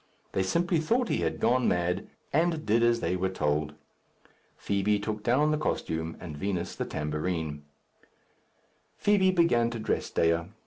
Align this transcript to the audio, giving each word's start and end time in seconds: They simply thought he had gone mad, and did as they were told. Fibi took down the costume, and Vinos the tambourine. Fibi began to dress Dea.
They 0.31 0.41
simply 0.41 0.79
thought 0.79 1.09
he 1.09 1.17
had 1.19 1.39
gone 1.39 1.67
mad, 1.67 2.07
and 2.33 2.65
did 2.65 2.81
as 2.81 3.01
they 3.01 3.15
were 3.15 3.29
told. 3.29 3.75
Fibi 4.57 4.97
took 4.99 5.21
down 5.21 5.51
the 5.51 5.59
costume, 5.59 6.17
and 6.19 6.35
Vinos 6.35 6.75
the 6.75 6.85
tambourine. 6.85 7.63
Fibi 8.97 9.29
began 9.29 9.69
to 9.69 9.77
dress 9.77 10.09
Dea. 10.09 10.45